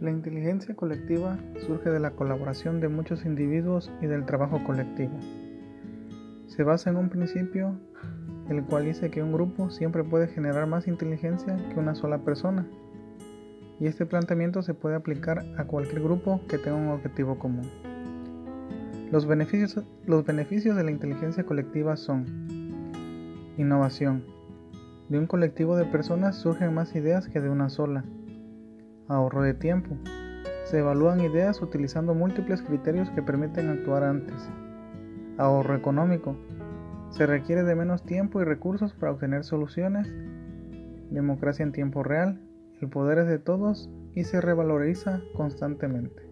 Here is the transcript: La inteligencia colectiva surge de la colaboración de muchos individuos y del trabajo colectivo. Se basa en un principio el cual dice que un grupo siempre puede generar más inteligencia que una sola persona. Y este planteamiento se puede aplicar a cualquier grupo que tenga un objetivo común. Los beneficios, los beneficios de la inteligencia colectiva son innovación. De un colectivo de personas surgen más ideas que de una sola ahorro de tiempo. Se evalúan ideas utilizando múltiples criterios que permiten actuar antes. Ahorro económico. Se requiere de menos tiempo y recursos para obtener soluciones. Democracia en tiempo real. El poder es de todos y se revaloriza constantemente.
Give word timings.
La 0.00 0.10
inteligencia 0.10 0.74
colectiva 0.74 1.36
surge 1.66 1.90
de 1.90 2.00
la 2.00 2.12
colaboración 2.12 2.80
de 2.80 2.88
muchos 2.88 3.26
individuos 3.26 3.92
y 4.00 4.06
del 4.06 4.24
trabajo 4.24 4.64
colectivo. 4.64 5.12
Se 6.46 6.62
basa 6.62 6.88
en 6.88 6.96
un 6.96 7.10
principio 7.10 7.78
el 8.48 8.64
cual 8.64 8.86
dice 8.86 9.10
que 9.10 9.22
un 9.22 9.30
grupo 9.30 9.68
siempre 9.68 10.02
puede 10.02 10.28
generar 10.28 10.66
más 10.66 10.88
inteligencia 10.88 11.54
que 11.68 11.78
una 11.78 11.94
sola 11.94 12.24
persona. 12.24 12.66
Y 13.78 13.88
este 13.88 14.06
planteamiento 14.06 14.62
se 14.62 14.72
puede 14.72 14.96
aplicar 14.96 15.44
a 15.58 15.64
cualquier 15.64 16.02
grupo 16.02 16.40
que 16.48 16.56
tenga 16.56 16.78
un 16.78 16.88
objetivo 16.88 17.38
común. 17.38 17.70
Los 19.12 19.26
beneficios, 19.26 19.84
los 20.06 20.24
beneficios 20.24 20.76
de 20.76 20.84
la 20.84 20.92
inteligencia 20.92 21.44
colectiva 21.44 21.98
son 21.98 22.24
innovación. 23.58 24.24
De 25.10 25.18
un 25.18 25.26
colectivo 25.26 25.76
de 25.76 25.84
personas 25.84 26.36
surgen 26.36 26.72
más 26.72 26.96
ideas 26.96 27.28
que 27.28 27.42
de 27.42 27.50
una 27.50 27.68
sola 27.68 28.02
ahorro 29.10 29.42
de 29.42 29.54
tiempo. 29.54 29.96
Se 30.64 30.78
evalúan 30.78 31.20
ideas 31.20 31.60
utilizando 31.60 32.14
múltiples 32.14 32.62
criterios 32.62 33.10
que 33.10 33.22
permiten 33.22 33.68
actuar 33.68 34.04
antes. 34.04 34.48
Ahorro 35.36 35.74
económico. 35.74 36.36
Se 37.10 37.26
requiere 37.26 37.64
de 37.64 37.74
menos 37.74 38.04
tiempo 38.04 38.40
y 38.40 38.44
recursos 38.44 38.94
para 38.94 39.12
obtener 39.12 39.42
soluciones. 39.44 40.12
Democracia 41.10 41.64
en 41.64 41.72
tiempo 41.72 42.04
real. 42.04 42.40
El 42.80 42.88
poder 42.88 43.18
es 43.18 43.26
de 43.26 43.40
todos 43.40 43.90
y 44.14 44.24
se 44.24 44.40
revaloriza 44.40 45.20
constantemente. 45.34 46.29